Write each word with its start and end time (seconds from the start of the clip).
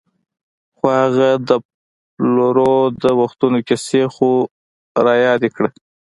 خو 0.77 0.85
هغه 1.01 1.29
د 1.49 1.51
پلرو 2.13 2.73
د 3.03 3.05
وختونو 3.21 3.57
کیسې 3.67 4.03
خو 4.13 4.29
رایادې 5.07 5.49
کړه. 5.55 5.69